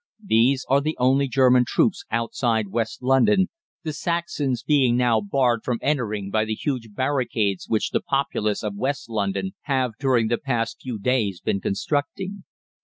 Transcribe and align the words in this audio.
These 0.25 0.65
are 0.67 0.81
the 0.81 0.97
only 0.99 1.27
German 1.27 1.63
troops 1.63 2.05
outside 2.09 2.69
West 2.69 3.03
London, 3.03 3.49
the 3.83 3.93
Saxons 3.93 4.63
being 4.63 4.97
now 4.97 5.21
barred 5.21 5.63
from 5.63 5.77
entering 5.83 6.31
by 6.31 6.43
the 6.43 6.55
huge 6.55 6.95
barricades 6.95 7.69
which 7.69 7.91
the 7.91 8.01
populace 8.01 8.63
of 8.63 8.73
West 8.75 9.09
London 9.11 9.51
have 9.65 9.91
during 9.99 10.27
the 10.27 10.39
past 10.39 10.79
few 10.81 10.97
days 10.97 11.39
been 11.39 11.61
constructing. 11.61 12.45